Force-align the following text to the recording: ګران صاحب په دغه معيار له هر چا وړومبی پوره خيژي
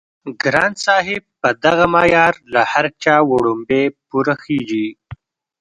ګران 0.43 0.71
صاحب 0.85 1.21
په 1.41 1.49
دغه 1.63 1.85
معيار 1.93 2.33
له 2.53 2.61
هر 2.71 2.85
چا 3.03 3.15
وړومبی 3.31 3.83
پوره 4.07 4.35
خيژي 4.43 4.87